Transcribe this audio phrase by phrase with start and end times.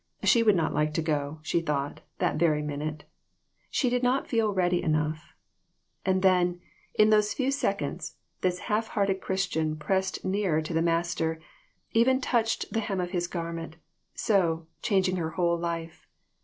[0.23, 3.03] She would not like to go, she thought, that very minute.
[3.69, 5.35] She did not feel ready enough.
[6.03, 6.59] And then,
[6.95, 11.39] in those few seconds, this half hearted Chris tian pressed nearer to the Master
[11.91, 13.75] even touched the hem of his garment,
[14.15, 16.07] so, changing her whole life.